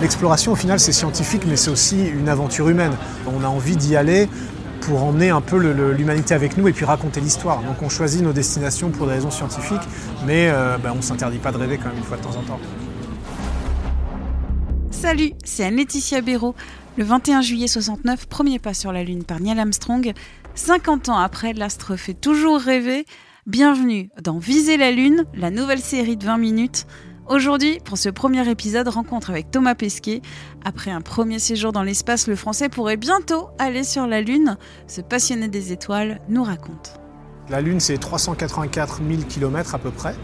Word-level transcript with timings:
L'exploration, 0.00 0.52
au 0.52 0.56
final, 0.56 0.78
c'est 0.78 0.92
scientifique, 0.92 1.42
mais 1.46 1.56
c'est 1.56 1.70
aussi 1.70 2.06
une 2.06 2.28
aventure 2.28 2.68
humaine. 2.68 2.92
On 3.26 3.42
a 3.42 3.48
envie 3.48 3.76
d'y 3.76 3.96
aller 3.96 4.28
pour 4.82 5.02
emmener 5.02 5.30
un 5.30 5.40
peu 5.40 5.56
l'humanité 5.56 6.34
avec 6.34 6.58
nous 6.58 6.68
et 6.68 6.72
puis 6.72 6.84
raconter 6.84 7.20
l'histoire. 7.20 7.62
Donc 7.62 7.82
on 7.82 7.88
choisit 7.88 8.22
nos 8.22 8.34
destinations 8.34 8.90
pour 8.90 9.06
des 9.06 9.14
raisons 9.14 9.30
scientifiques, 9.30 9.80
mais 10.26 10.50
euh, 10.50 10.76
bah, 10.76 10.90
on 10.92 10.98
ne 10.98 11.02
s'interdit 11.02 11.38
pas 11.38 11.50
de 11.50 11.56
rêver 11.56 11.78
quand 11.78 11.88
même 11.88 11.96
une 11.96 12.04
fois 12.04 12.18
de 12.18 12.22
temps 12.22 12.36
en 12.36 12.42
temps. 12.42 12.60
Salut, 14.90 15.32
c'est 15.44 15.64
Anne-Laetitia 15.64 16.20
Béraud. 16.20 16.54
Le 16.98 17.04
21 17.04 17.40
juillet 17.40 17.66
69, 17.66 18.26
premier 18.26 18.58
pas 18.58 18.74
sur 18.74 18.92
la 18.92 19.02
Lune 19.02 19.24
par 19.24 19.40
Neil 19.40 19.58
Armstrong. 19.58 20.12
50 20.54 21.08
ans 21.08 21.18
après, 21.18 21.54
l'astre 21.54 21.96
fait 21.96 22.14
toujours 22.14 22.60
rêver. 22.60 23.06
Bienvenue 23.46 24.10
dans 24.22 24.38
Viser 24.38 24.76
la 24.76 24.90
Lune, 24.90 25.24
la 25.34 25.50
nouvelle 25.50 25.80
série 25.80 26.16
de 26.16 26.24
20 26.24 26.38
minutes. 26.38 26.86
Aujourd'hui, 27.28 27.80
pour 27.84 27.98
ce 27.98 28.08
premier 28.08 28.48
épisode, 28.48 28.86
rencontre 28.86 29.30
avec 29.30 29.50
Thomas 29.50 29.74
Pesquet. 29.74 30.22
Après 30.64 30.92
un 30.92 31.00
premier 31.00 31.40
séjour 31.40 31.72
dans 31.72 31.82
l'espace, 31.82 32.28
le 32.28 32.36
Français 32.36 32.68
pourrait 32.68 32.96
bientôt 32.96 33.48
aller 33.58 33.82
sur 33.82 34.06
la 34.06 34.20
Lune. 34.20 34.56
Ce 34.86 35.00
passionné 35.00 35.48
des 35.48 35.72
étoiles 35.72 36.20
nous 36.28 36.44
raconte. 36.44 37.00
La 37.48 37.60
Lune, 37.60 37.80
c'est 37.80 37.98
384 37.98 39.00
000 39.08 39.22
km 39.28 39.74
à 39.74 39.78
peu 39.78 39.90
près. 39.90 40.14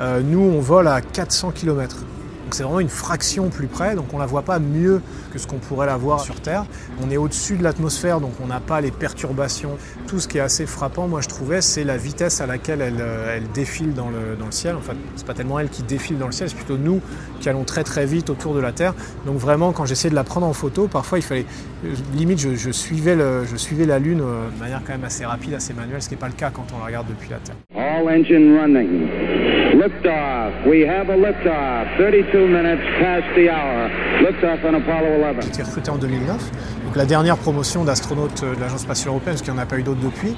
Euh, 0.00 0.20
nous, 0.20 0.40
on 0.40 0.60
vole 0.60 0.88
à 0.88 1.00
400 1.00 1.52
km. 1.52 2.04
Donc 2.50 2.56
c'est 2.56 2.64
vraiment 2.64 2.80
une 2.80 2.88
fraction 2.88 3.48
plus 3.48 3.68
près, 3.68 3.94
donc 3.94 4.12
on 4.12 4.18
la 4.18 4.26
voit 4.26 4.42
pas 4.42 4.58
mieux 4.58 5.00
que 5.32 5.38
ce 5.38 5.46
qu'on 5.46 5.58
pourrait 5.58 5.86
la 5.86 5.96
voir 5.96 6.18
sur 6.18 6.40
Terre. 6.40 6.64
On 7.00 7.08
est 7.08 7.16
au-dessus 7.16 7.54
de 7.54 7.62
l'atmosphère, 7.62 8.20
donc 8.20 8.32
on 8.42 8.48
n'a 8.48 8.58
pas 8.58 8.80
les 8.80 8.90
perturbations. 8.90 9.78
Tout 10.08 10.18
ce 10.18 10.26
qui 10.26 10.38
est 10.38 10.40
assez 10.40 10.66
frappant, 10.66 11.06
moi 11.06 11.20
je 11.20 11.28
trouvais, 11.28 11.60
c'est 11.60 11.84
la 11.84 11.96
vitesse 11.96 12.40
à 12.40 12.46
laquelle 12.46 12.80
elle, 12.80 12.96
euh, 12.98 13.36
elle 13.36 13.48
défile 13.52 13.94
dans 13.94 14.08
le, 14.08 14.34
dans 14.36 14.46
le 14.46 14.50
ciel. 14.50 14.74
En 14.74 14.80
fait, 14.80 14.96
c'est 15.14 15.24
pas 15.24 15.34
tellement 15.34 15.60
elle 15.60 15.68
qui 15.68 15.84
défile 15.84 16.18
dans 16.18 16.26
le 16.26 16.32
ciel, 16.32 16.48
c'est 16.48 16.56
plutôt 16.56 16.76
nous 16.76 17.00
qui 17.38 17.48
allons 17.48 17.62
très 17.62 17.84
très 17.84 18.04
vite 18.04 18.30
autour 18.30 18.52
de 18.52 18.60
la 18.60 18.72
Terre. 18.72 18.94
Donc 19.26 19.36
vraiment, 19.36 19.70
quand 19.70 19.84
j'essayais 19.84 20.10
de 20.10 20.16
la 20.16 20.24
prendre 20.24 20.48
en 20.48 20.52
photo, 20.52 20.88
parfois 20.88 21.18
il 21.18 21.22
fallait, 21.22 21.46
euh, 21.84 21.94
limite, 22.16 22.40
je 22.40 22.70
suivais 22.72 23.14
la 23.14 23.98
Lune 24.00 24.22
euh, 24.22 24.50
de 24.50 24.58
manière 24.58 24.82
quand 24.84 24.92
même 24.92 25.04
assez 25.04 25.24
rapide, 25.24 25.54
assez 25.54 25.72
manuelle, 25.72 26.02
ce 26.02 26.08
qui 26.08 26.16
n'est 26.16 26.20
pas 26.20 26.26
le 26.26 26.32
cas 26.32 26.50
quand 26.52 26.66
on 26.74 26.80
la 26.80 26.86
regarde 26.86 27.06
depuis 27.06 27.30
la 27.30 27.36
Terre. 27.36 27.54
All 27.76 28.08
engine 28.08 28.58
running. 28.58 29.59
Liftoff. 29.80 30.66
We 30.66 30.82
have 30.86 31.08
a 31.08 31.16
liftoff. 31.16 31.96
32 31.96 32.46
minutes 32.46 32.82
past 33.00 33.24
the 33.34 33.48
hour. 33.48 33.88
Liftoff 34.20 34.62
on 34.62 34.74
Apollo 34.74 35.24
11. 35.24 35.36
J'ai 35.40 35.48
été 35.48 35.62
recruté 35.62 35.90
en 35.90 35.96
2009, 35.96 36.36
donc 36.84 36.96
la 36.96 37.06
dernière 37.06 37.38
promotion 37.38 37.82
d'astronaute 37.82 38.42
euh, 38.42 38.54
de 38.54 38.60
l'Agence 38.60 38.82
spatiale 38.82 39.08
européenne, 39.08 39.36
parce 39.36 39.42
qu'il 39.42 39.54
n'y 39.54 39.58
en 39.58 39.62
a 39.62 39.64
pas 39.64 39.78
eu 39.78 39.82
d'autres 39.82 40.02
depuis. 40.02 40.36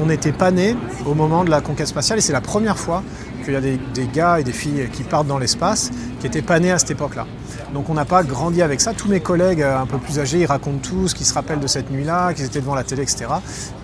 On 0.00 0.06
n'était 0.06 0.32
pas 0.32 0.50
nés 0.50 0.74
au 1.04 1.12
moment 1.12 1.44
de 1.44 1.50
la 1.50 1.60
conquête 1.60 1.86
spatiale 1.86 2.18
et 2.18 2.22
c'est 2.22 2.32
la 2.32 2.40
première 2.40 2.78
fois 2.78 3.02
qu'il 3.48 3.64
y 3.64 3.74
a 3.74 3.78
des, 3.94 4.06
gars 4.12 4.40
et 4.40 4.44
des 4.44 4.52
filles 4.52 4.88
qui 4.92 5.02
partent 5.04 5.26
dans 5.26 5.38
l'espace 5.38 5.90
qui 6.20 6.26
n'étaient 6.26 6.42
pas 6.42 6.58
nés 6.58 6.72
à 6.72 6.78
cette 6.78 6.90
époque-là. 6.90 7.26
Donc 7.72 7.90
on 7.90 7.94
n'a 7.94 8.04
pas 8.04 8.22
grandi 8.22 8.62
avec 8.62 8.80
ça. 8.80 8.92
Tous 8.92 9.08
mes 9.08 9.20
collègues 9.20 9.62
euh, 9.62 9.78
un 9.78 9.86
peu 9.86 9.98
plus 9.98 10.18
âgés, 10.18 10.40
ils 10.40 10.46
racontent 10.46 10.78
tout 10.82 11.06
ce 11.06 11.14
qu'ils 11.14 11.26
se 11.26 11.34
rappellent 11.34 11.60
de 11.60 11.66
cette 11.66 11.90
nuit-là, 11.90 12.32
qu'ils 12.32 12.46
étaient 12.46 12.60
devant 12.60 12.74
la 12.74 12.82
télé, 12.84 13.02
etc. 13.02 13.26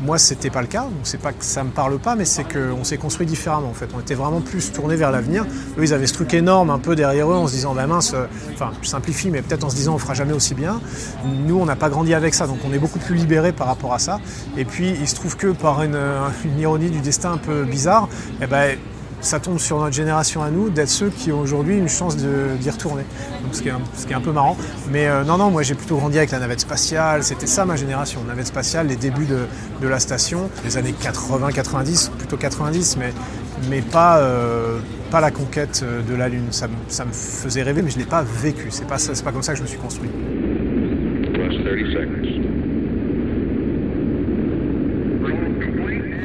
Moi, 0.02 0.18
c'était 0.18 0.50
pas 0.50 0.62
le 0.62 0.66
cas. 0.66 0.82
Donc 0.82 1.00
c'est 1.04 1.20
pas 1.20 1.32
que 1.32 1.44
ça 1.44 1.64
me 1.64 1.70
parle 1.70 1.98
pas, 1.98 2.14
mais 2.14 2.24
c'est 2.24 2.44
qu'on 2.44 2.84
s'est 2.84 2.96
construit 2.96 3.26
différemment. 3.26 3.68
En 3.68 3.74
fait, 3.74 3.88
on 3.94 4.00
était 4.00 4.14
vraiment 4.14 4.40
plus 4.40 4.72
tourné 4.72 4.96
vers 4.96 5.10
l'avenir. 5.10 5.44
Eux, 5.78 5.84
ils 5.84 5.94
avaient 5.94 6.06
ce 6.06 6.14
truc 6.14 6.34
énorme 6.34 6.70
un 6.70 6.78
peu 6.78 6.96
derrière 6.96 7.30
eux, 7.30 7.36
en 7.36 7.46
se 7.46 7.52
disant, 7.52 7.74
bah 7.74 7.86
mince, 7.86 8.12
euh, 8.14 8.26
enfin, 8.54 8.72
je 8.82 8.88
simplifie, 8.88 9.30
mais 9.30 9.42
peut-être 9.42 9.64
en 9.64 9.70
se 9.70 9.76
disant, 9.76 9.94
on 9.94 9.98
fera 9.98 10.14
jamais 10.14 10.32
aussi 10.32 10.54
bien. 10.54 10.80
Nous, 11.46 11.58
on 11.58 11.66
n'a 11.66 11.76
pas 11.76 11.88
grandi 11.88 12.14
avec 12.14 12.34
ça, 12.34 12.46
donc 12.46 12.58
on 12.68 12.72
est 12.72 12.78
beaucoup 12.78 12.98
plus 12.98 13.14
libérés 13.14 13.52
par 13.52 13.66
rapport 13.66 13.92
à 13.92 13.98
ça. 13.98 14.18
Et 14.56 14.64
puis, 14.64 14.94
il 14.98 15.08
se 15.08 15.14
trouve 15.14 15.36
que 15.36 15.48
par 15.48 15.82
une, 15.82 15.94
euh, 15.94 16.28
une 16.44 16.58
ironie 16.58 16.90
du 16.90 17.00
destin 17.00 17.32
un 17.32 17.38
peu 17.38 17.64
bizarre, 17.64 18.08
eh 18.40 18.46
ben 18.46 18.76
ça 19.24 19.40
tombe 19.40 19.58
sur 19.58 19.78
notre 19.80 19.94
génération 19.94 20.42
à 20.42 20.50
nous 20.50 20.70
d'être 20.70 20.88
ceux 20.88 21.08
qui 21.10 21.32
ont 21.32 21.40
aujourd'hui 21.40 21.76
une 21.78 21.88
chance 21.88 22.16
d'y 22.16 22.70
retourner. 22.70 23.02
Donc, 23.42 23.54
ce, 23.54 23.62
qui 23.62 23.68
est 23.68 23.72
un, 23.72 23.80
ce 23.96 24.06
qui 24.06 24.12
est 24.12 24.16
un 24.16 24.20
peu 24.20 24.32
marrant. 24.32 24.56
Mais 24.92 25.08
euh, 25.08 25.24
non, 25.24 25.36
non, 25.38 25.50
moi 25.50 25.62
j'ai 25.62 25.74
plutôt 25.74 25.96
grandi 25.96 26.18
avec 26.18 26.30
la 26.30 26.38
navette 26.38 26.60
spatiale, 26.60 27.22
c'était 27.24 27.46
ça 27.46 27.64
ma 27.64 27.76
génération. 27.76 28.20
Navette 28.26 28.46
spatiale, 28.46 28.86
les 28.86 28.96
débuts 28.96 29.26
de, 29.26 29.40
de 29.80 29.88
la 29.88 29.98
station, 29.98 30.48
les 30.64 30.76
années 30.76 30.94
80-90, 31.02 32.10
plutôt 32.18 32.36
90, 32.36 32.96
mais, 32.98 33.12
mais 33.70 33.80
pas, 33.82 34.18
euh, 34.18 34.78
pas 35.10 35.20
la 35.20 35.30
conquête 35.30 35.80
euh, 35.84 36.02
de 36.02 36.14
la 36.14 36.28
Lune. 36.28 36.46
Ça, 36.50 36.68
me- 36.68 36.74
ça 36.88 37.04
me 37.04 37.12
faisait 37.12 37.62
rêver, 37.62 37.82
mais 37.82 37.90
je 37.90 37.96
ne 37.96 38.00
l'ai 38.02 38.08
pas 38.08 38.22
vécu. 38.22 38.68
C'est 38.70 38.86
pas, 38.86 38.98
ça- 38.98 39.14
c'est 39.14 39.24
pas 39.24 39.32
comme 39.32 39.42
ça 39.42 39.52
que 39.52 39.58
je 39.58 39.62
me 39.62 39.68
suis 39.68 39.78
construit. 39.78 40.10
Plus 41.32 41.94
30 41.94 42.43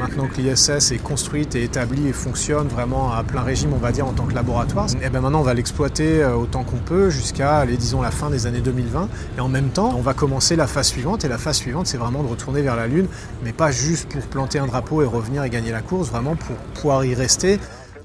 Maintenant 0.00 0.28
que 0.28 0.40
l'ISS 0.40 0.92
est 0.92 1.02
construite 1.02 1.54
et 1.56 1.62
établie 1.62 2.08
et 2.08 2.14
fonctionne 2.14 2.68
vraiment 2.68 3.12
à 3.12 3.22
plein 3.22 3.42
régime, 3.42 3.74
on 3.74 3.78
va 3.78 3.92
dire, 3.92 4.06
en 4.06 4.14
tant 4.14 4.24
que 4.24 4.34
laboratoire, 4.34 4.86
et 5.02 5.10
ben 5.10 5.20
maintenant 5.20 5.40
on 5.40 5.44
va 5.44 5.52
l'exploiter 5.52 6.22
euh, 6.22 6.36
autant 6.36 6.64
qu'on 6.64 6.78
peut 6.78 7.10
jusqu'à, 7.10 7.66
disons, 7.66 8.00
la 8.00 8.10
fin 8.10 8.30
des 8.30 8.46
années 8.46 8.62
2020. 8.62 9.10
Et 9.36 9.40
en 9.40 9.48
même 9.48 9.68
temps, 9.68 9.92
on 9.94 10.00
va 10.00 10.14
commencer 10.14 10.56
la 10.56 10.66
phase 10.66 10.86
suivante. 10.86 11.26
Et 11.26 11.28
la 11.28 11.36
phase 11.36 11.58
suivante, 11.58 11.86
c'est 11.86 11.98
vraiment 11.98 12.22
de 12.22 12.28
retourner 12.28 12.62
vers 12.62 12.76
la 12.76 12.86
Lune, 12.86 13.08
mais 13.44 13.52
pas 13.52 13.70
juste 13.70 14.08
pour 14.08 14.22
planter 14.22 14.58
un 14.58 14.66
drapeau 14.66 15.02
et 15.02 15.04
revenir 15.04 15.44
et 15.44 15.50
gagner 15.50 15.70
la 15.70 15.82
course, 15.82 16.08
vraiment 16.08 16.34
pour 16.34 16.56
pouvoir 16.74 17.04
y 17.04 17.14
rester. 17.14 17.60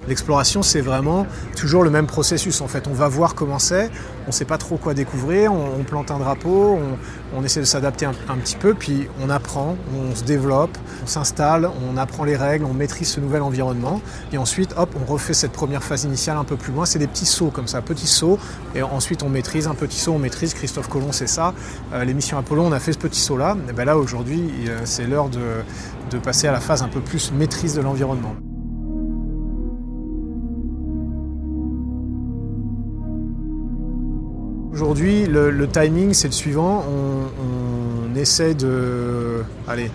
L'exploration, 0.08 0.62
c'est 0.62 0.82
vraiment 0.82 1.26
toujours 1.56 1.84
le 1.84 1.90
même 1.90 2.06
processus. 2.06 2.62
En 2.62 2.68
fait, 2.68 2.88
on 2.88 2.94
va 2.94 3.08
voir 3.08 3.36
comment 3.36 3.60
c'est. 3.60 3.90
On 4.26 4.28
ne 4.28 4.32
sait 4.32 4.46
pas 4.46 4.58
trop 4.58 4.78
quoi 4.78 4.94
découvrir. 4.94 5.52
On, 5.54 5.84
plante 5.84 6.12
un 6.12 6.20
drapeau. 6.20 6.80
On, 7.36 7.44
essaie 7.44 7.60
de 7.60 7.66
s'adapter 7.66 8.06
un, 8.06 8.14
un 8.30 8.38
petit 8.38 8.56
peu. 8.56 8.74
Puis 8.74 9.08
on 9.22 9.30
apprend, 9.30 9.76
on 9.96 10.16
se 10.16 10.24
développe, 10.24 10.78
on 11.04 11.08
s'installe, 11.08 11.70
on 11.90 11.98
apprend 11.98 12.24
les 12.24 12.36
règles, 12.36 12.66
on 12.66 12.74
maîtrise 12.74 13.10
ce 13.10 13.20
nouvel 13.20 13.42
environnement. 13.42 14.02
Et 14.32 14.38
ensuite, 14.38 14.74
hop, 14.78 14.96
on 15.00 15.12
refait 15.12 15.34
cette 15.34 15.52
première 15.52 15.84
phase 15.84 16.04
initiale 16.04 16.38
un 16.38 16.44
peu 16.44 16.56
plus 16.56 16.74
loin. 16.74 16.86
C'est 16.86 17.00
des 17.00 17.08
petits 17.08 17.26
sauts 17.26 17.52
comme 17.52 17.68
ça, 17.68 17.82
petits 17.82 18.08
sauts. 18.08 18.40
Et 18.76 18.84
ensuite, 18.84 19.24
on 19.24 19.30
maîtrise 19.30 19.68
un 19.68 19.76
petit 19.76 20.00
saut, 20.00 20.14
on 20.14 20.20
maîtrise. 20.20 20.54
Christophe 20.54 20.88
Colomb, 20.88 21.12
c'est 21.12 21.28
ça. 21.28 21.54
Euh, 21.94 22.04
L'émission 22.04 22.38
Apollo, 22.38 22.64
on 22.64 22.72
a 22.72 22.80
fait 22.80 22.94
ce 22.94 23.00
petit 23.00 23.20
saut-là. 23.20 23.58
Et 23.70 23.74
ben 23.74 23.86
là, 23.86 23.98
aujourd'hui, 23.98 24.50
euh, 24.68 24.82
c'est 24.86 25.06
l'heure 25.06 25.30
de, 25.30 25.64
de 26.12 26.18
passer 26.20 26.48
à 26.48 26.52
la 26.52 26.60
phase 26.60 26.84
un 26.84 26.90
peu 26.90 27.02
plus 27.02 27.32
maîtrise 27.32 27.76
de 27.76 27.82
l'environnement. 27.82 28.36
Aujourd'hui, 34.76 35.26
le, 35.26 35.68
timing, 35.70 36.14
c'est 36.14 36.28
le 36.28 36.34
suivant. 36.34 36.84
On, 36.86 38.12
on 38.12 38.16
essaie 38.20 38.54
de. 38.56 39.42
Allez, 39.70 39.90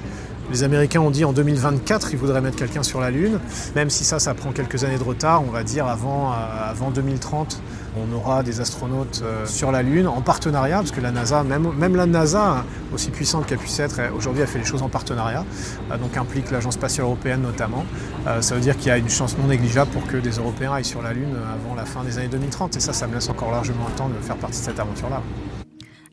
les 0.50 0.62
Américains 0.62 1.00
ont 1.00 1.10
dit 1.10 1.24
en 1.24 1.32
2024, 1.32 2.12
ils 2.12 2.18
voudraient 2.18 2.40
mettre 2.40 2.56
quelqu'un 2.56 2.82
sur 2.82 3.00
la 3.00 3.10
Lune. 3.10 3.40
Même 3.74 3.90
si 3.90 4.04
ça, 4.04 4.18
ça 4.18 4.34
prend 4.34 4.52
quelques 4.52 4.84
années 4.84 4.98
de 4.98 5.04
retard, 5.04 5.42
on 5.42 5.50
va 5.50 5.62
dire 5.62 5.86
avant, 5.86 6.32
euh, 6.32 6.70
avant 6.70 6.90
2030, 6.90 7.62
on 7.96 8.12
aura 8.14 8.42
des 8.42 8.60
astronautes 8.60 9.22
euh, 9.24 9.46
sur 9.46 9.72
la 9.72 9.82
Lune 9.82 10.06
en 10.06 10.20
partenariat, 10.20 10.78
parce 10.78 10.90
que 10.90 11.00
la 11.00 11.10
NASA, 11.10 11.42
même, 11.42 11.96
la 11.96 12.06
NASA, 12.06 12.58
hein, 12.58 12.64
aussi 12.92 13.10
puissante 13.10 13.46
qu'elle 13.46 13.58
puisse 13.58 13.78
être, 13.80 14.00
aujourd'hui, 14.16 14.42
elle 14.42 14.48
fait 14.48 14.58
les 14.58 14.64
choses 14.64 14.82
en 14.82 14.88
partenariat, 14.88 15.44
euh, 15.90 15.98
donc 15.98 16.16
implique 16.16 16.50
l'Agence 16.50 16.74
spatiale 16.74 17.06
européenne 17.06 17.42
notamment. 17.42 17.84
Euh, 18.26 18.40
ça 18.40 18.54
veut 18.54 18.60
dire 18.60 18.76
qu'il 18.76 18.88
y 18.88 18.90
a 18.90 18.98
une 18.98 19.08
chance 19.08 19.36
non 19.38 19.48
négligeable 19.48 19.90
pour 19.90 20.06
que 20.06 20.16
des 20.16 20.30
Européens 20.30 20.72
aillent 20.72 20.84
sur 20.84 21.02
la 21.02 21.12
Lune 21.12 21.34
avant 21.52 21.74
la 21.74 21.84
fin 21.84 22.04
des 22.04 22.18
années 22.18 22.28
2030. 22.28 22.76
Et 22.76 22.80
ça, 22.80 22.92
ça 22.92 23.06
me 23.06 23.14
laisse 23.14 23.28
encore 23.28 23.50
largement 23.50 23.86
le 23.88 23.94
temps 23.94 24.08
de 24.08 24.14
faire 24.22 24.36
partie 24.36 24.60
de 24.60 24.64
cette 24.64 24.78
aventure-là. 24.78 25.22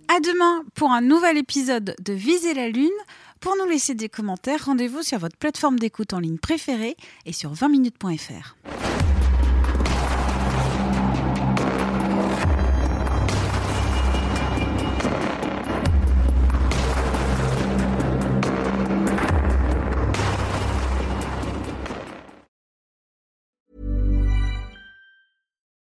À 0.10 0.20
demain 0.22 0.64
pour 0.74 0.92
un 0.92 1.02
nouvel 1.02 1.38
épisode 1.38 1.94
de 2.04 2.14
Viser 2.14 2.54
la 2.54 2.70
Lune. 2.70 2.90
Pour 3.40 3.56
nous 3.56 3.70
laisser 3.70 3.94
des 3.94 4.10
commentaires, 4.10 4.66
rendez-vous 4.66 5.04
sur 5.04 5.20
votre 5.20 5.38
plateforme 5.38 5.78
d'écoute 5.78 6.14
en 6.14 6.20
ligne 6.20 6.40
préférée 6.40 6.96
et 7.26 7.34
sur 7.34 7.54
20minutes.fr. 7.54 8.56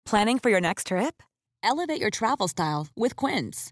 Planning 0.05 0.37
for 0.37 0.49
your 0.49 0.61
next 0.61 0.87
trip? 0.87 1.23
Elevate 1.63 1.99
your 1.99 2.11
travel 2.11 2.47
style 2.47 2.87
with 2.95 3.15
Quince. 3.15 3.71